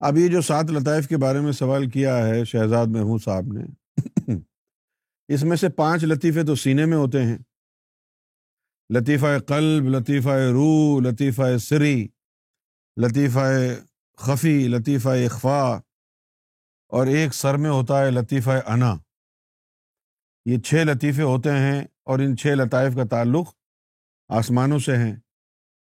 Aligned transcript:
اب 0.00 0.16
یہ 0.16 0.28
جو 0.28 0.40
سات 0.40 0.64
لطائف 0.64 1.08
کے 1.08 1.16
بارے 1.16 1.40
میں 1.40 1.52
سوال 1.52 1.90
کیا 1.90 2.26
ہے 2.26 2.44
شہزاد 2.44 2.86
محمود 2.86 3.22
صاحب 3.22 3.44
نے، 3.52 3.64
اس 5.28 5.42
میں 5.42 5.56
سے 5.56 5.68
پانچ 5.68 6.04
لطیفے 6.04 6.42
تو 6.42 6.54
سینے 6.54 6.86
میں 6.86 6.96
ہوتے 6.96 7.22
ہیں۔ 7.22 7.38
لطیفہ 8.90 9.38
قلب، 9.46 9.84
لطیفہ 9.84 10.28
روح، 10.28 11.00
لطیفہ 11.00 11.56
سری، 11.58 12.08
لطیفہ 12.96 13.40
خفی، 14.16 14.68
لطیفہ 14.68 15.08
اخفا، 15.08 15.80
اور 16.88 17.06
ایک 17.06 17.34
سر 17.34 17.56
میں 17.56 17.70
ہوتا 17.70 18.04
ہے 18.04 18.10
لطیفہ 18.10 18.50
انا۔ 18.66 18.94
یہ 20.44 20.58
چھ 20.58 20.74
لطیفے 20.74 21.22
ہوتے 21.22 21.50
ہیں 21.50 21.84
اور 22.04 22.18
ان 22.18 22.36
چھ 22.36 22.46
لطائف 22.46 22.94
کا 22.94 23.04
تعلق 23.04 23.54
آسمانوں 24.28 24.78
سے 24.78 24.96
ہیں۔ 24.96 25.16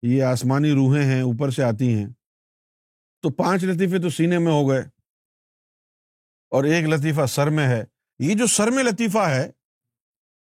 یہ 0.02 0.22
آسمانی 0.22 0.72
روحیں 0.72 1.04
ہیں، 1.04 1.20
اوپر 1.20 1.50
سے 1.50 1.62
آتی 1.62 1.94
ہیں۔ 1.94 2.06
تو 3.20 3.30
پانچ 3.30 3.64
لطیفے 3.64 4.02
تو 4.02 4.10
سینے 4.10 4.38
میں 4.38 4.52
ہو 4.52 4.68
گئے۔ 4.70 4.82
اور 6.50 6.64
ایک 6.64 6.84
لطیفہ 6.84 7.26
سر 7.26 7.50
میں 7.50 7.68
ہے۔ 7.68 7.84
یہ 8.18 8.34
جو 8.34 8.46
سر 8.46 8.70
میں 8.70 8.84
لطیفہ 8.84 9.18
ہے، 9.18 9.50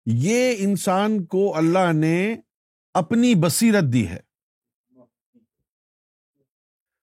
یہ 0.07 0.55
انسان 0.59 1.25
کو 1.25 1.57
اللہ 1.57 1.93
نے 1.93 2.37
اپنی 2.95 3.35
بصیرت 3.35 3.85
دی 3.93 4.09
ہے۔ 4.09 4.21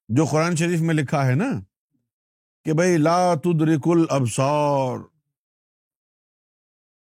جو 0.07 0.25
قرآن 0.25 0.55
شریف 0.55 0.79
میں 0.81 0.95
لکھا 0.95 1.27
ہے 1.27 1.35
نا 1.35 1.63
کہ 2.65 2.73
بھائی 2.73 2.97
لا 2.97 3.33
تدرک 3.35 3.81
الابصار، 3.85 4.97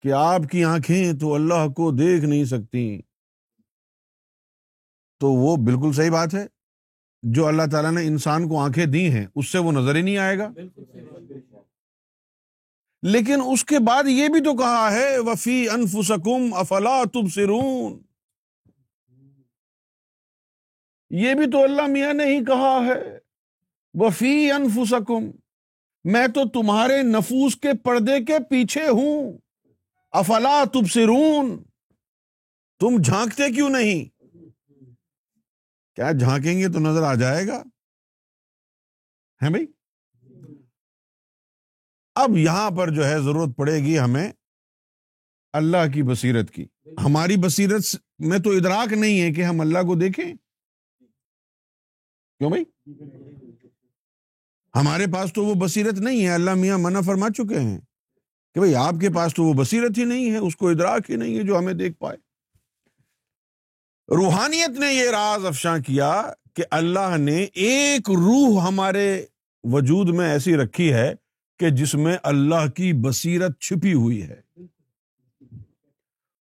کہ 0.03 0.13
آپ 0.13 0.41
کی 0.51 0.65
آنکھیں 0.65 1.13
تو 1.21 1.35
اللہ 1.35 1.69
کو 1.69 1.91
دیکھ 1.91 2.25
نہیں 2.25 2.45
سکتی 2.45 3.01
تو 5.21 5.27
وہ 5.27 5.57
بالکل 5.57 5.93
صحیح 5.93 6.11
بات 6.11 6.35
ہے۔ 6.35 6.54
جو 7.33 7.47
اللہ 7.47 7.63
تعالیٰ 7.71 7.93
نے 7.93 8.07
انسان 8.07 8.49
کو 8.49 8.59
آنکھیں 8.59 8.87
دی 8.87 9.13
ہیں، 9.13 9.27
اس 9.35 9.49
سے 9.49 9.59
وہ 9.59 9.73
نظر 9.73 9.95
ہی 9.95 10.03
نہیں 10.03 10.19
آئے 10.19 10.39
گا؟ 10.39 10.49
لیکن 13.03 13.41
اس 13.53 13.65
کے 13.65 13.79
بعد 13.79 14.05
یہ 14.07 14.29
بھی 14.29 14.41
تو 14.41 14.57
کہا 14.57 14.93
ہے 14.93 15.19
وفی 15.19 15.69
انفسکم 15.69 16.55
افلا 16.55 17.05
تب 17.05 17.33
سرون 17.35 18.03
یہ 21.11 21.35
بھی 21.35 21.51
تو 21.51 21.63
اللہ 21.63 21.87
میاں 21.87 22.13
نے 22.13 22.25
ہی 22.25 22.45
کہا 22.45 22.79
ہے 22.87 23.19
وفی 23.95 24.53
انفسکم 24.53 25.31
میں 26.05 26.27
تو 26.27 26.49
تمہارے 26.49 27.03
نفوس 27.03 27.57
کے 27.57 27.69
پردے 27.75 28.25
کے 28.25 28.39
پیچھے 28.51 28.89
ہوں۔ 28.89 29.39
افلا 30.13 30.65
تب 30.73 30.91
سرون 30.91 31.63
تم 32.81 33.01
جھانکتے 33.01 33.51
کیوں 33.51 33.71
نہیں؟ 33.71 34.14
کیا 35.97 36.13
جھانکیں 36.13 36.59
گے 36.59 36.69
تو 36.69 36.79
نظر 36.79 37.03
آ 37.03 37.15
جائے 37.15 37.47
گا؟ 37.47 37.63
ہے 39.43 39.51
بھائی؟ 39.51 39.67
اب 42.15 42.37
یہاں 42.37 42.71
پر 42.71 42.91
جو 42.91 43.05
ہے 43.05 43.19
ضرورت 43.19 43.57
پڑے 43.57 43.77
گی 43.77 43.99
ہمیں 43.99 44.33
اللہ 45.53 45.93
کی 45.95 46.03
بصیرت 46.03 46.51
کی۔ 46.51 46.67
ہماری 47.05 47.37
بصیرت 47.37 47.97
میں 48.19 48.39
تو 48.39 48.51
ادراک 48.51 48.93
نہیں 48.93 49.21
ہے 49.23 49.33
کہ 49.33 49.45
ہم 49.45 49.61
اللہ 49.61 49.79
کو 49.79 49.95
دیکھیں۔ 49.95 50.35
کیوں 52.39 52.51
بھائی؟ 52.51 52.65
ہمارے 54.75 55.05
پاس 55.13 55.33
تو 55.33 55.45
وہ 55.45 55.55
بصیرت 55.55 55.95
نہیں 55.95 56.25
ہے۔ 56.25 56.35
اللہ 56.35 56.55
میاں 56.55 56.79
منع 56.79 57.01
فرما 57.01 57.31
چکے 57.31 57.61
ہیں 57.61 57.81
کہ 58.55 58.61
بھائی 58.61 58.75
آپ 58.75 58.95
کے 59.01 59.15
پاس 59.15 59.35
تو 59.35 59.45
وہ 59.45 59.55
بصیرت 59.55 59.99
ہی 59.99 60.05
نہیں 60.05 60.31
ہے، 60.31 60.37
اس 60.37 60.57
کو 60.57 60.69
ادراک 60.69 61.11
ہی 61.11 61.17
نہیں 61.17 61.39
ہے 61.39 61.43
جو 61.43 61.59
ہمیں 61.59 61.75
دیکھ 61.75 61.99
پائے۔ 61.99 62.24
روحانیت 64.09 64.71
نے 64.71 64.95
یہ 64.95 65.11
راز 65.11 65.45
افشاں 65.45 65.79
کیا 65.79 66.33
کہ 66.55 66.65
اللہ 66.71 67.17
نے 67.17 67.37
ایک 67.55 68.11
روح 68.11 68.67
ہمارے 68.67 69.27
وجود 69.63 70.09
میں 70.09 70.33
ایسی 70.33 70.57
رکھی 70.57 70.93
ہے 70.93 71.13
کہ 71.59 71.71
جس 71.71 71.95
میں 71.95 72.17
اللہ 72.23 72.69
کی 72.71 72.93
بصیرت 72.93 73.59
چھپی 73.61 73.93
ہوئی 73.93 74.23
ہے۔ 74.23 74.41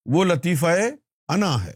وہ 0.07 0.25
لطیفہ 0.25 0.67
انا 1.29 1.65
ہے۔ 1.65 1.75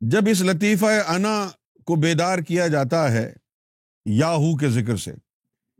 جب 0.00 0.20
اس 0.30 0.40
لطیفہ 0.40 0.86
انا 0.86 1.48
کو 1.84 1.94
بیدار 1.94 2.38
کیا 2.38 2.66
جاتا 2.66 3.12
ہے 3.12 3.32
یاہو 4.04 4.56
کے 4.56 4.68
ذکر 4.68 4.96
سے، 4.96 5.12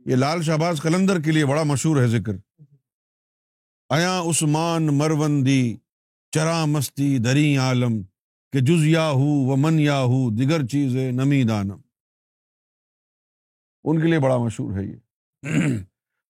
یہ 0.05 0.15
لال 0.15 0.41
شہباز 0.41 0.81
قلندر 0.81 1.21
کے 1.21 1.31
لیے 1.31 1.45
بڑا 1.45 1.63
مشہور 1.63 2.01
ہے 2.01 2.07
ذکر۔ 2.07 2.33
ایا 3.89 4.21
عثمان، 4.21 4.83
مروندی 4.83 5.77
چرا 6.31 6.65
مستی 6.65 7.17
دری 7.17 7.57
عالم۔ 7.57 8.01
کہ 8.53 8.59
جز 8.59 8.85
یا 8.85 9.11
ہو 9.11 9.51
و 9.51 9.55
من 9.57 9.79
یا 9.79 10.01
ہو 10.01 10.35
دیگر 10.35 10.65
چیز 10.65 10.95
نمی 10.95 11.43
دانم۔ 11.43 11.77
ان 13.83 14.01
کے 14.01 14.07
لیے 14.07 14.19
بڑا 14.19 14.37
مشہور 14.37 14.77
ہے 14.77 14.83
یہ۔ 14.85 14.95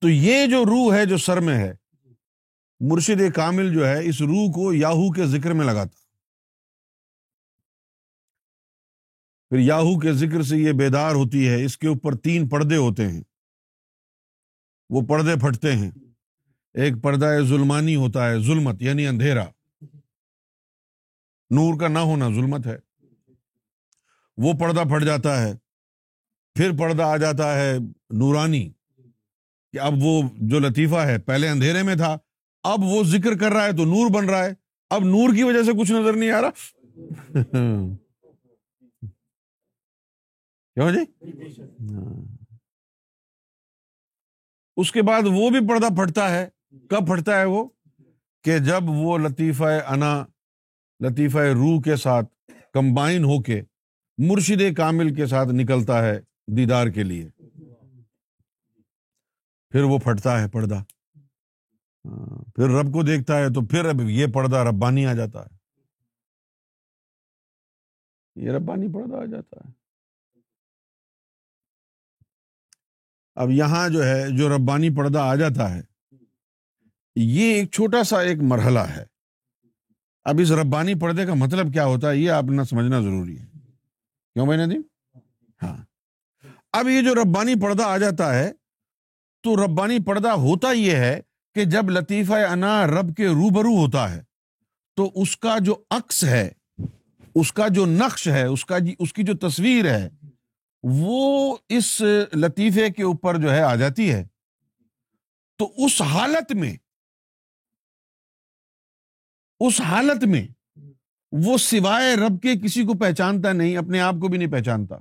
تو 0.01 0.09
یہ 0.09 0.47
جو 0.47 0.65
روح 0.65 0.95
ہے 0.95 1.07
جو 1.07 1.19
سر 1.19 1.41
میں 1.41 1.59
ہے، 1.59 1.73
مرشد 2.81 3.35
کامل 3.35 3.75
جو 3.75 3.87
ہے، 3.87 4.09
اس 4.09 4.21
روح 4.21 4.53
کو 4.53 4.75
یاہو 4.75 5.13
کے 5.13 5.27
ذکر 5.27 5.53
میں 5.53 5.67
لگاتا۔ 5.67 5.99
پھر 9.49 9.59
یاہو 9.59 9.99
کے 9.99 10.13
ذکر 10.13 10.43
سے 10.43 10.57
یہ 10.57 10.73
بیدار 10.73 11.15
ہوتی 11.15 11.49
ہے، 11.49 11.65
اس 11.65 11.79
کے 11.79 11.89
اوپر 11.89 12.17
تین 12.17 12.49
پردے 12.49 12.77
ہوتے 12.77 13.09
ہیں۔ 13.09 13.23
وہ 14.91 15.01
پردے 15.01 15.37
پھٹتے 15.41 15.73
ہیں۔ 15.73 15.91
ایک 16.75 17.03
پردہ 17.03 17.39
ظلمانی 17.43 17.97
ہوتا 17.97 18.31
ہے، 18.31 18.39
ظلمت 18.39 18.83
یعنی 18.83 19.07
اندھیرا۔ 19.07 19.45
نور 21.51 21.81
کا 21.81 21.89
نہ 21.89 21.99
ہونا 21.99 22.29
ظلمت 22.29 22.67
ہے۔ 22.67 22.79
وہ 24.37 24.53
پردہ 24.53 24.81
پھٹ 24.81 25.05
جاتا 25.05 25.43
ہے، 25.43 25.53
پھر 26.55 26.71
پردہ 26.79 27.03
آ 27.03 27.17
جاتا 27.17 27.55
ہے 27.55 27.79
نورانی 28.11 28.73
کہ 29.73 29.81
اب 29.81 29.93
وہ 30.03 30.23
جو 30.37 30.59
لطیفہ 30.59 30.97
ہے، 30.97 31.19
پہلے 31.19 31.49
اندھیرے 31.49 31.83
میں 31.83 31.95
تھا، 31.95 32.17
اب 32.63 32.79
وہ 32.83 33.05
ذکر 33.05 33.39
کر 33.39 33.53
رہا 33.53 33.65
ہے 33.65 33.73
تو 33.73 33.85
نور 33.85 34.11
بن 34.15 34.29
رہا 34.29 34.45
ہے۔ 34.45 34.51
اب 34.91 35.01
نور 35.05 35.35
کی 35.35 35.43
وجہ 35.43 35.63
سے 35.63 35.73
کچھ 35.81 35.93
نظر 35.93 36.13
نہیں 36.13 36.31
آ 36.31 36.41
رہا۔ 36.41 36.51
کیوں 40.75 40.91
جی؟ 40.91 41.29
ہاں۔ 41.95 42.45
اس 44.77 44.93
کے 44.93 45.03
بعد 45.03 45.23
وہ 45.27 45.51
بھی 45.51 45.69
پردہ 45.69 45.95
پھٹتا 45.95 46.31
ہے۔ 46.31 46.49
کب 46.91 47.07
پھٹتا 47.07 47.39
ہے 47.41 47.45
وہ؟ 47.45 47.69
کہ 48.45 48.59
جب 48.59 48.81
وہ 48.87 49.19
لطیفہ 49.19 49.65
انا 49.65 50.27
لطیفہ 51.01 51.39
روح 51.39 51.83
کے 51.83 51.97
ساتھ 51.97 52.51
کمبائن 52.73 53.25
ہو 53.25 53.43
کے 53.43 53.63
مرشد 54.19 54.77
کامل 54.77 55.15
کے 55.15 55.27
ساتھ 55.27 55.49
نکلتا 55.53 56.05
ہے 56.05 56.21
دیدار 56.57 56.87
کے 56.87 57.03
لیے۔ 57.03 57.29
پھر 59.71 59.83
وہ 59.83 59.99
پھٹتا 59.99 60.43
ہے 60.43 60.49
پردہ۔ 60.49 60.83
پھر 62.55 62.69
رب 62.69 62.93
کو 62.93 63.03
دیکھتا 63.03 63.39
ہے 63.39 63.49
تو 63.49 63.67
پھر 63.67 63.85
اب 63.85 64.01
یہ 64.01 64.27
پردہ 64.35 64.57
ربانی 64.57 65.07
آ 65.07 65.15
جاتا 65.15 65.43
ہے۔ 65.43 65.57
یہ 68.37 68.51
ربانی 68.51 68.89
پردہ 68.95 69.17
آ 69.17 69.25
جاتا 69.25 69.69
ہے۔ 69.69 69.73
اب 73.35 73.51
یہاں 73.51 73.89
جو 73.89 74.05
ہے 74.05 74.39
جو 74.39 74.49
ربانی 74.49 74.91
پردہ 74.91 75.19
آ 75.19 75.35
جاتا 75.35 75.75
ہے، 75.75 75.83
یہ 77.17 77.55
ایک 77.55 77.71
چھوٹا 77.71 78.03
سا 78.03 78.21
ایک 78.21 78.39
مرحلہ 78.43 78.79
ہے۔ 78.79 79.10
اب 80.25 80.39
اس 80.43 80.51
ربانی 80.51 80.95
پردے 80.95 81.27
کا 81.27 81.35
مطلب 81.35 81.73
کیا 81.73 81.85
ہوتا 81.85 82.11
ہے؟ 82.11 82.17
یہ 82.17 82.31
آپ 82.31 82.45
نے 82.45 82.65
سمجھنا 82.65 83.01
ضروری 83.01 83.39
ہے۔ 83.39 83.47
کیوں 84.35 84.47
بھائی 84.47 84.67
ندیم؟ 84.67 84.83
ہاں۔ 85.63 85.77
اب 86.73 86.89
یہ 86.89 87.03
جو 87.03 87.15
ربانی 87.15 87.55
پردہ 87.55 87.83
آ 87.83 87.99
جاتا 87.99 88.35
ہے، 88.35 88.53
تو 89.43 89.65
ربانی 89.65 89.99
پردہ 89.99 90.29
ہوتا 90.29 90.73
یہ 90.73 90.97
ہے 90.97 91.21
کہ 91.55 91.65
جب 91.65 91.91
لطیفہ 91.91 92.33
انا 92.33 92.87
رب 92.87 93.17
کے 93.17 93.27
روبرو 93.27 93.77
ہوتا 93.77 94.15
ہے، 94.15 94.23
تو 94.97 95.13
اس 95.15 95.37
کا 95.37 95.57
جو 95.61 95.83
عکس 95.91 96.25
ہے، 96.25 96.51
اس 97.35 97.53
کا 97.53 97.69
جو 97.69 97.87
نقش 97.87 98.29
ہے، 98.29 98.45
اس 98.45 98.65
کا 98.65 98.79
جی 98.79 98.95
اس 98.99 99.13
کی 99.13 99.23
جو 99.23 99.49
تصویر 99.49 99.99
ہے، 99.99 100.09
وہ 100.83 101.57
اس 101.69 102.01
لطیفے 102.35 102.91
کے 102.91 103.03
اوپر 103.03 103.37
جو 103.37 103.53
ہے 103.53 103.61
آ 103.61 103.75
جاتی 103.75 104.13
ہے۔ 104.13 104.25
تو 105.59 105.73
اس 105.77 106.03
حالت 106.03 106.53
میں 106.53 106.77
اس 109.61 109.81
حالت 109.81 110.25
میں 110.25 110.47
وہ 111.33 111.59
سوائے 111.59 112.17
رب 112.17 112.43
کے 112.43 112.59
کسی 112.59 112.83
کو 112.83 112.99
پہچانتا 112.99 113.53
نہیں، 113.53 113.77
اپنے 113.77 114.01
آپ 114.01 114.15
کو 114.21 114.29
بھی 114.29 114.39
نہیں 114.39 114.53
پہچانتا۔ 114.53 114.97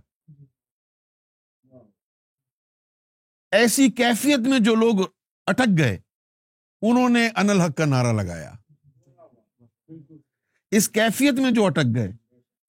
ایسی 3.52 3.92
کیفیت 3.92 4.40
میں 4.40 4.60
جو 4.60 4.76
لوگ 4.76 4.94
اٹک 5.46 5.78
گئے، 5.78 6.00
انہوں 6.82 7.10
نے 7.10 7.30
انل 7.36 7.62
حق 7.62 7.78
کا 7.78 7.86
نعرہ 7.86 8.14
لگایا۔ 8.14 8.52
اس 10.72 10.90
کیفیت 10.90 11.34
میں 11.34 11.52
جو 11.52 11.66
اٹک 11.66 11.96
گئے 11.96 12.12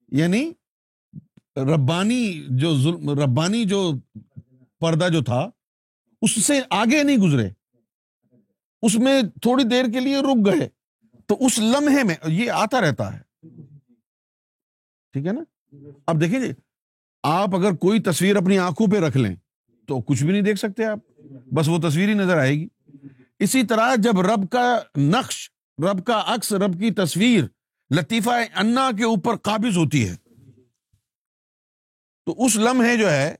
یعنی 0.08 0.52
ربانی 1.56 2.46
جو 2.48 2.76
ظلم، 2.76 3.10
ربانی 3.10 3.64
جو 3.64 3.92
پردہ 4.78 5.08
جو 5.12 5.24
تھا، 5.24 5.50
اس 6.22 6.44
سے 6.44 6.60
آگے 6.70 7.02
نہیں 7.02 7.16
گزرے۔ 7.16 7.50
اس 8.82 8.98
میں 8.98 9.22
تھوڑی 9.42 9.64
دیر 9.64 9.84
کے 9.84 10.00
لیے 10.00 10.16
رک 10.16 10.46
گئے۔ 10.46 10.68
تو 11.30 11.36
اس 11.40 11.58
لمحے 11.58 12.02
میں 12.04 12.14
یہ 12.26 12.50
آتا 12.50 12.80
رہتا 12.80 13.12
ہے۔ 13.14 13.20
ٹھیک 15.14 15.26
ہے 15.26 15.32
نا؟ 15.32 15.40
اب 16.06 16.20
دیکھیں 16.20 16.40
جی 16.40 16.52
آپ 17.22 17.54
اگر 17.54 17.72
کوئی 17.72 18.00
تصویر 18.00 18.36
اپنی 18.36 18.58
آنکھوں 18.58 18.86
پہ 18.86 18.96
رکھ 18.96 19.16
لیں 19.16 19.34
تو 19.88 20.00
کچھ 20.00 20.22
بھی 20.24 20.32
نہیں 20.32 20.42
دیکھ 20.42 20.58
سکتے 20.58 20.84
آپ، 20.84 20.98
بس 21.52 21.68
وہ 21.68 21.78
تصویر 21.78 22.08
ہی 22.08 22.14
نظر 22.14 22.38
آئے 22.38 22.54
گی۔ 22.54 22.68
اسی 23.38 23.66
طرح 23.66 23.94
جب 23.94 24.20
رب 24.20 24.50
کا 24.50 24.78
نقش، 24.96 25.50
رب 25.78 26.04
کا 26.06 26.22
عکس، 26.26 26.52
رب 26.52 26.78
کی 26.80 26.90
تصویر 26.90 27.44
لطیفہ 27.90 28.30
انا 28.54 28.90
کے 28.98 29.04
اوپر 29.04 29.36
قابض 29.36 29.76
ہوتی 29.76 30.08
ہے، 30.08 30.16
تو 32.26 32.44
اس 32.44 32.56
لمحے 32.56 32.96
جو 32.96 33.10
ہے، 33.10 33.34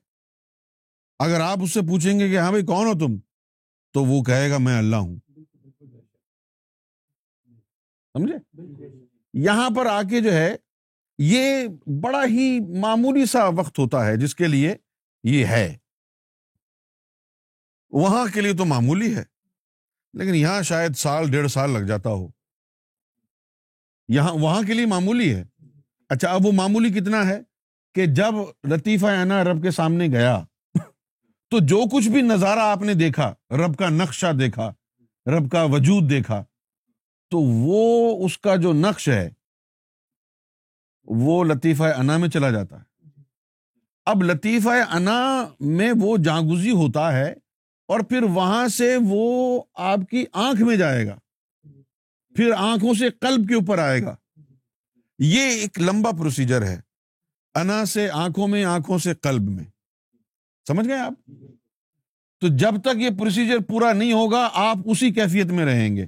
اگر 1.18 1.40
آپ 1.40 1.58
اس 1.62 1.72
سے 1.72 1.80
پوچھیں 1.80 2.18
گے 2.18 2.28
کہ 2.28 2.38
ہاں 2.38 2.50
بھائی 2.50 2.64
کون 2.64 2.86
ہو 2.86 2.98
تم؟ 2.98 3.16
تو 3.94 4.04
وہ 4.04 4.22
کہے 4.22 4.50
گا 4.50 4.58
میں 4.58 4.78
اللہ 4.78 4.96
ہوں۔ 4.96 5.16
سمجھے؟ 8.12 8.36
یہاں 9.34 9.70
پر 9.76 9.86
آ 9.86 10.02
کے 10.02 10.20
جو 10.20 10.32
ہے، 10.32 10.56
یہ 11.18 11.68
بڑا 12.00 12.24
ہی 12.24 12.60
معمولی 12.80 13.26
سا 13.26 13.48
وقت 13.48 13.78
ہوتا 13.78 14.06
ہے 14.06 14.16
جس 14.16 14.34
کے 14.34 14.46
لیے 14.46 14.76
یہ 15.24 15.46
ہے۔ 15.46 15.76
وہاں 17.90 18.26
کے 18.34 18.40
لیے 18.40 18.52
تو 18.52 18.64
معمولی 18.64 19.16
ہے، 19.16 19.22
لیکن 20.12 20.34
یہاں 20.34 20.62
شاید 20.62 20.96
سال، 20.96 21.30
ڈیڑھ 21.30 21.50
سال 21.50 21.70
لگ 21.70 21.78
جاتا 21.78 22.10
ہو۔ 22.10 22.28
یہاں، 24.08 24.34
وہاں 24.34 24.62
کے 24.62 24.74
لیے 24.74 24.86
معمولی 24.86 25.34
ہے۔ 25.34 25.44
اچھا 26.08 26.30
اب 26.30 26.46
وہ 26.46 26.52
معمولی 26.52 27.00
کتنا 27.00 27.26
ہے 27.26 27.40
کہ 27.94 28.06
جب 28.06 28.34
لطیفہ 28.68 29.06
انا 29.06 29.44
رب 29.44 29.62
کے 29.62 29.70
سامنے 29.70 30.06
گیا، 30.06 30.44
تو 31.48 31.58
جو 31.58 31.82
کچھ 31.92 32.08
بھی 32.08 32.22
نظارہ 32.22 32.58
آپ 32.58 32.82
نے 32.82 32.94
دیکھا، 32.94 33.34
رب 33.50 33.76
کا 33.76 33.88
نقشہ 33.88 34.32
دیکھا، 34.32 34.72
رب 35.26 35.50
کا 35.50 35.62
وجود 35.62 36.10
دیکھا 36.10 36.44
تو 37.30 37.38
وہ 37.40 38.24
اس 38.24 38.38
کا 38.38 38.56
جو 38.56 38.72
نقش 38.72 39.08
ہے، 39.08 39.30
وہ 41.04 41.44
لطیفہ 41.44 41.82
انا 41.82 42.16
میں 42.16 42.28
چلا 42.28 42.50
جاتا 42.50 42.80
ہے۔ 42.80 43.10
اب 44.06 44.22
لطیفہ 44.22 44.68
انا 44.68 45.48
میں 45.60 45.92
وہ 46.00 46.16
جاگزی 46.16 46.70
ہوتا 46.70 47.12
ہے 47.12 47.32
اور 47.88 48.00
پھر 48.00 48.22
وہاں 48.22 48.68
سے 48.68 48.96
وہ 49.08 49.62
آپ 49.74 49.98
کی 50.10 50.24
آنکھ 50.32 50.62
میں 50.62 50.76
جائے 50.76 51.06
گا۔ 51.06 51.18
پھر 52.36 52.50
آنکھوں 52.56 52.94
سے 52.94 53.10
قلب 53.10 53.48
کے 53.48 53.54
اوپر 53.54 53.78
آئے 53.78 54.02
گا۔ 54.02 54.16
یہ 55.18 55.42
ایک 55.42 55.80
لمبا 55.80 56.10
پروسیجر 56.10 56.62
ہے۔ 56.62 56.80
انا 57.54 57.84
سے 57.84 58.10
آنکھوں 58.10 58.48
میں، 58.48 58.64
آنکھوں 58.64 58.98
سے 58.98 59.14
قلب 59.14 59.42
میں۔ 59.42 59.64
سمجھ 60.68 60.88
گئے 60.88 60.98
آپ؟ 60.98 61.12
تو 62.40 62.48
جب 62.48 62.80
تک 62.80 62.96
یہ 62.96 63.10
پروسیجر 63.18 63.58
پورا 63.68 63.92
نہیں 63.92 64.12
ہوگا، 64.12 64.50
آپ 64.52 64.76
اسی 64.84 65.12
کیفیت 65.12 65.46
میں 65.46 65.64
رہیں 65.64 65.96
گے۔ 65.96 66.06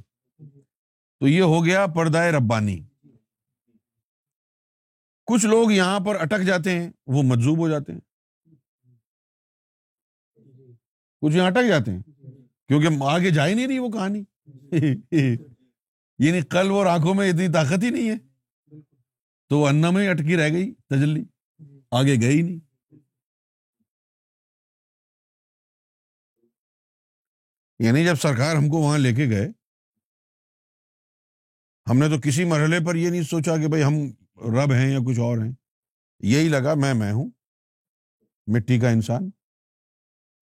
تو 1.22 1.28
یہ 1.28 1.42
ہو 1.42 1.64
گیا 1.64 1.86
پردائے 1.86 2.32
ربانی۔ 2.32 2.80
کچھ 5.26 5.46
لوگ 5.46 5.70
یہاں 5.70 6.00
پر 6.00 6.16
اٹک 6.20 6.46
جاتے 6.46 6.70
ہیں، 6.70 6.90
وہ 7.06 7.22
مجزوب 7.22 7.58
ہو 7.58 7.68
جاتے 7.68 7.92
ہیں۔ 7.92 8.00
کچھ 11.20 11.36
یہاں 11.36 11.46
اٹک 11.46 11.68
جاتے 11.68 11.90
ہیں، 11.90 12.02
کیونکہ 12.68 13.04
آگے 13.04 13.30
جا 13.30 13.46
ہی 13.46 13.54
نہیں 13.54 13.66
رہی 13.66 13.78
وہ 13.78 13.88
کہانی۔ 13.88 14.18
یعنی 16.18 16.40
قلب 16.40 16.72
اور 16.72 16.86
آنکھوں 16.86 17.14
میں 17.14 17.28
اتنی 17.28 17.52
طاقت 17.52 17.82
ہی 17.82 17.90
نہیں 17.90 18.10
ہے۔ 18.10 18.18
تو 19.48 19.58
وہ 19.58 19.68
انا 19.68 19.90
میں 19.90 20.08
اٹکی 20.08 20.36
رہ 20.36 20.52
گئی 20.52 20.74
تجلی، 20.74 21.24
آگے 21.90 22.20
گئی 22.22 22.42
نہیں۔ 22.42 22.94
یعنی 27.78 28.04
جب 28.04 28.14
سرکار 28.14 28.56
ہم 28.56 28.68
کو 28.68 28.76
وہاں 28.76 28.98
لے 28.98 29.14
کے 29.14 29.26
گئے 29.26 29.61
ہم 31.90 31.98
نے 31.98 32.08
تو 32.08 32.20
کسی 32.20 32.44
مرحلے 32.44 32.78
پر 32.86 32.94
یہ 32.94 33.10
نہیں 33.10 33.22
سوچا 33.22 33.56
کہ 33.56 33.68
بھائی 33.68 33.82
ہم 33.84 33.92
رب 34.36 34.72
ہیں 34.72 34.92
یا 34.92 34.98
کچھ 35.06 35.20
اور 35.20 35.38
ہیں۔ 35.38 35.52
یہی 36.20 36.48
لگا 36.48 36.74
میں 36.74 36.94
میں 36.94 37.12
ہوں، 37.12 37.30
مٹی 38.46 38.80
کا 38.80 38.88
انسان۔ 38.88 39.30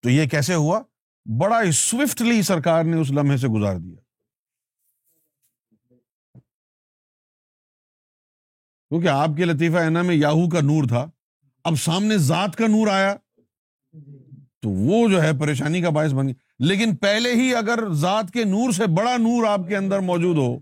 تو 0.02 0.10
یہ 0.10 0.30
کیسے 0.30 0.54
ہوا؟ 0.54 0.82
بڑا 1.40 1.72
سوئفٹلی 1.72 2.42
سرکار 2.42 2.84
نے 2.84 2.98
اس 2.98 3.12
لمحے 3.12 3.38
سے 3.38 3.48
گزار 3.48 3.76
دیا۔ 3.76 3.96
کیونکہ 8.90 9.08
آپ 9.08 9.30
کے 9.38 9.46
لطیفہ 9.46 9.78
اینا 9.78 10.02
میں 10.02 10.16
یاہو 10.16 10.50
کا 10.50 10.60
نور 10.60 10.88
تھا، 10.88 11.06
اب 11.64 11.76
سامنے 11.76 12.18
ذات 12.18 12.56
کا 12.56 12.68
نور 12.68 12.88
آیا۔ 12.88 13.16
تو 14.62 14.70
وہ 14.70 15.10
جو 15.10 15.22
ہے 15.22 15.40
پریشانی 15.40 15.82
کا 15.82 15.90
باعث 15.90 16.14
بن 16.14 16.28
گیا۔ 16.28 16.49
لیکن 16.60 16.96
پہلے 16.96 17.34
ہی 17.34 17.54
اگر 17.56 17.80
ذات 17.94 18.32
کے 18.32 18.44
نور 18.44 18.72
سے 18.72 18.86
بڑا 18.88 19.16
نور 19.18 19.48
آپ 19.48 19.68
کے 19.68 19.76
اندر 19.78 20.00
موجود 20.00 20.38
ہو، 20.38 20.60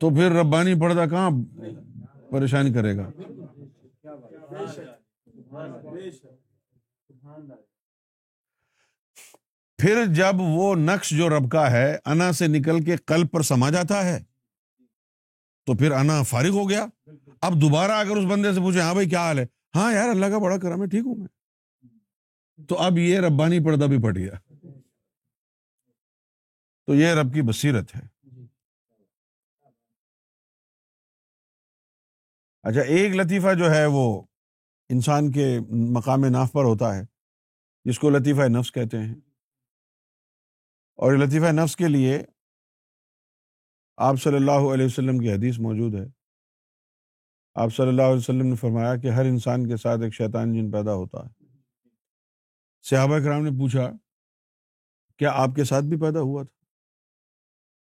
تو 0.00 0.10
پھر 0.10 0.32
ربانی 0.32 0.74
پردہ 0.80 1.04
کہاں 1.10 1.30
پریشانی 2.30 2.72
کرے 2.72 2.96
گا؟ 2.96 3.10
پھر 9.78 10.04
جب 10.06 10.40
وہ 10.40 10.74
نقش 10.74 11.10
جو 11.10 11.28
رب 11.28 11.50
کا 11.50 11.70
ہے، 11.70 11.96
انا 12.04 12.32
سے 12.32 12.46
نکل 12.46 12.84
کے 12.84 12.96
قلب 12.96 13.30
پر 13.30 13.42
سما 13.42 13.70
جاتا 13.70 14.04
ہے، 14.04 14.18
تو 15.66 15.74
پھر 15.74 15.92
انا 15.92 16.22
فارغ 16.22 16.50
ہو 16.50 16.68
گیا۔ 16.70 16.86
اب 17.40 17.60
دوبارہ 17.60 17.92
اگر 17.92 18.16
اس 18.16 18.24
بندے 18.24 18.52
سے 18.52 18.60
پوچھے 18.60 18.80
ہاں 18.80 18.92
بھائی 18.94 19.08
کیا 19.08 19.20
حال 19.20 19.38
ہے؟ 19.38 19.46
ہاں 19.74 19.92
یار، 19.92 20.08
اللہ 20.08 20.26
کا 20.26 20.38
بڑا 20.38 20.56
کرم 20.58 20.82
ہے، 20.82 20.86
ٹھیک 20.86 21.06
ہوں 21.06 21.14
میں۔ 21.14 21.26
تو 22.68 22.78
اب 22.78 22.98
یہ 22.98 23.18
ربانی 23.18 23.64
پردہ 23.64 23.84
بھی 23.84 24.02
پڑ 24.02 24.16
گیا۔ 24.16 24.32
تو 26.86 26.94
یہ 26.94 27.06
رب 27.08 27.34
کی 27.34 27.42
بصیرت 27.42 27.96
ہے۔ 27.96 28.00
اچھا 32.62 32.80
ایک 32.80 33.16
لطیفہ 33.16 33.54
جو 33.58 33.70
ہے 33.70 33.86
وہ 33.86 34.22
انسان 34.88 35.30
کے 35.30 35.58
مقام 35.92 36.24
ناف 36.24 36.52
پر 36.52 36.64
ہوتا 36.64 36.96
ہے 36.96 37.02
جس 37.84 37.98
کو 37.98 38.10
لطیفہ 38.10 38.48
نفس 38.48 38.72
کہتے 38.72 38.98
ہیں۔ 38.98 39.14
اور 40.96 41.12
لطیفہ 41.12 41.52
نفس 41.52 41.76
کے 41.76 41.88
لیے 41.88 42.22
آپ 43.96 44.14
صلی 44.22 44.36
اللہ 44.36 44.74
علیہ 44.74 44.86
وسلم 44.86 45.18
کی 45.18 45.32
حدیث 45.32 45.58
موجود 45.58 45.94
ہے۔ 45.94 46.06
آپ 47.54 47.68
صلی 47.76 47.88
اللہ 47.88 48.02
علیہ 48.02 48.16
وسلم 48.16 48.46
نے 48.46 48.56
فرمایا 48.56 48.96
کہ 48.96 49.10
ہر 49.10 49.24
انسان 49.24 49.68
کے 49.68 49.76
ساتھ 49.76 50.00
ایک 50.00 50.14
شیطان 50.14 50.52
جن 50.52 50.70
پیدا 50.70 50.94
ہوتا 50.94 51.18
ہے۔ 51.18 51.43
صحابہ 52.84 53.18
کرام 53.18 53.44
نے 53.44 53.50
پوچھا 53.50 53.90
کیا 55.16 55.30
آپ 55.32 55.48
کے 55.56 55.64
ساتھ 55.64 55.84
بھی 55.84 56.00
پیدا 56.00 56.20
ہوا 56.20 56.42
تھا؟ 56.42 56.64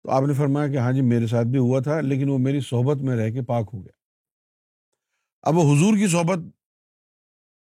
تو 0.03 0.11
آپ 0.11 0.23
نے 0.27 0.33
فرمایا 0.33 0.67
کہ 0.67 0.77
ہاں 0.77 0.91
جی 0.91 1.01
میرے 1.01 1.27
ساتھ 1.27 1.47
بھی 1.47 1.59
ہوا 1.59 1.79
تھا، 1.79 2.01
لیکن 2.01 2.29
وہ 2.29 2.37
میری 2.37 2.59
صحبت 2.59 2.97
میں 2.97 3.15
رہ 3.15 3.29
کے 3.29 3.41
پاک 3.41 3.69
ہو 3.73 3.79
گیا۔ 3.83 3.91
اب 5.41 5.55
وہ 5.55 5.75
حضور 5.75 5.97
کی 5.97 6.07
صحبت 6.07 6.39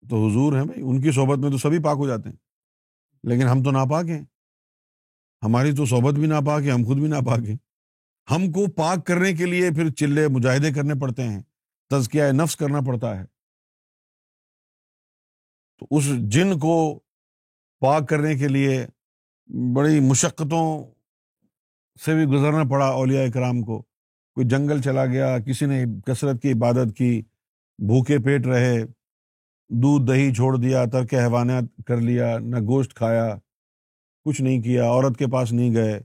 تو 0.10 0.28
حضور 0.28 0.54
ہیں 0.54 0.66
بھائی، 0.66 0.82
ان 0.82 1.02
کی 1.02 1.12
صحبت 1.12 1.38
میں 1.38 1.52
تو 1.52 1.58
سبھی 1.58 1.84
پاک 1.84 1.98
ہو 1.98 2.08
جاتے 2.08 2.30
ہیں۔ 2.30 2.36
لیکن 3.24 3.44
ہم 3.44 3.64
تو 3.64 3.72
ناپاک 3.72 4.06
ہیں۔ 4.06 4.26
ہماری 5.44 5.76
تو 5.76 5.86
صحبت 5.86 6.14
بھی 6.14 6.28
ناپاک 6.28 6.62
ہے، 6.64 6.72
ہم 6.72 6.84
خود 6.86 6.98
بھی 6.98 7.08
ناپاک 7.08 7.40
ہیں۔ 7.40 7.58
ہم 8.32 8.52
کو 8.52 8.72
پاک 8.72 9.06
کرنے 9.06 9.34
کے 9.34 9.46
لیے 9.46 9.70
پھر 9.70 9.90
چلے 9.90 10.28
مجاہدے 10.28 10.74
کرنے 10.74 10.94
پڑتے 11.02 11.24
ہیں، 11.24 11.42
تزکیہ 11.90 12.24
نفس 12.24 12.56
کرنا 12.56 12.80
پڑتا 12.88 13.20
ہے۔ 13.20 13.26
تو 15.80 15.88
اس 15.92 16.04
جن 16.08 16.60
کو 16.60 17.00
پاک 17.82 18.10
کرنے 18.10 18.36
کے 18.36 18.48
لیے 18.48 18.86
بڑی 19.76 20.00
مشقتوں 20.00 20.84
سے 22.06 22.14
بھی 22.16 22.26
گزرنا 22.26 22.64
پڑا 22.64 22.86
اولیاء 22.86 23.26
اکرام 23.26 23.62
کو۔ 23.62 23.82
کوئی 24.36 24.48
جنگل 24.48 24.82
چلا 24.82 25.06
گیا، 25.06 25.40
کسی 25.40 25.66
نے 25.66 25.86
کثرت 26.06 26.42
کی 26.42 26.52
عبادت 26.52 26.96
کی، 26.98 27.22
بھوکے 27.78 28.20
پیٹ 28.20 28.48
رہے، 28.48 28.84
دودھ 29.70 30.08
دہی 30.08 30.34
چھوڑ 30.34 30.58
دیا، 30.58 30.86
ترک 30.86 31.14
حیوانات 31.14 31.64
کر 31.88 31.98
لیا، 31.98 32.38
نہ 32.40 32.60
گوشت 32.60 32.94
کھایا، 32.94 33.36
کچھ 34.26 34.42
نہیں 34.42 34.62
کیا، 34.62 34.86
عورت 34.86 35.18
کے 35.18 35.28
پاس 35.28 35.52
نہیں 35.52 35.76
گئے، 35.76 36.00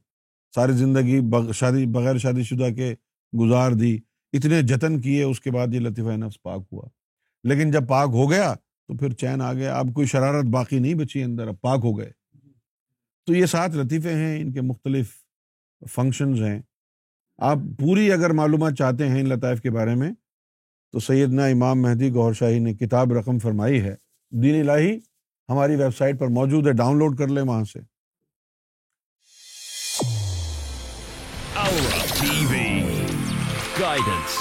ساری 0.54 0.73
زندگی 0.73 1.21
شادی، 1.52 1.87
بغیر 1.87 2.18
شادی 2.18 2.42
شدہ 2.42 2.75
کے 2.76 2.95
گزار 3.33 3.73
دی، 3.73 3.99
اتنے 4.33 4.62
جتن 4.62 5.00
کیے، 5.00 5.23
اس 5.23 5.40
کے 5.40 5.50
بعد 5.50 5.75
یہ 5.75 5.80
لطیفہ 5.80 6.16
نفس 6.16 6.42
پاک 6.42 6.62
ہوا۔ 6.73 6.88
لیکن 7.45 7.71
جب 7.71 7.88
پاک 7.88 8.09
ہو 8.12 8.30
گیا 8.30 8.54
تو 8.88 8.97
پھر 8.97 9.12
چین 9.12 9.40
آ 9.40 9.52
گیا۔ 9.52 9.78
اب 9.78 9.87
کوئی 9.95 10.07
شرارت 10.07 10.45
باقی 10.45 10.78
نہیں 10.78 10.95
بچی 10.95 11.23
اندر، 11.23 11.49
اب 11.49 11.61
پاک 11.61 11.81
ہو 11.85 11.99
گئے۔ 11.99 12.11
تو 13.26 13.35
یہ 13.35 13.47
سات 13.47 13.71
لطیفے 13.71 14.14
ہیں، 14.14 14.40
ان 14.40 14.52
کے 14.52 14.61
مختلف 14.61 15.14
فنکشنز 15.90 16.43
ہیں۔ 16.43 16.62
آپ 17.38 17.57
پوری 17.81 18.12
اگر 18.12 18.31
معلومات 18.31 18.73
چاہتے 18.78 19.09
ہیں 19.09 19.21
ان 19.21 19.28
لطائف 19.28 19.61
کے 19.61 19.71
بارے 19.71 19.95
میں، 19.95 20.11
تو 20.93 20.99
سیدنا 20.99 21.45
امام 21.45 21.83
مہدی 21.83 22.11
گور 22.11 22.33
شاہی 22.33 22.59
نے 22.59 22.75
کتاب 22.75 23.12
رقم 23.12 23.38
فرمائی 23.38 23.81
ہے۔ 23.81 23.95
دین 24.31 24.71
الہی 24.71 24.99
ہماری 25.49 25.76
ویب 25.76 25.97
سائٹ 25.97 26.21
پر 26.21 26.26
موجود 26.26 26.66
ہے، 26.66 26.73
ڈاؤن 26.73 26.99
لوڈ 26.99 27.19
کر 27.19 27.28
لیں 27.28 27.43
وہاں 27.43 27.64
سے۔ 27.64 27.78
گائیڈنس 33.81 34.38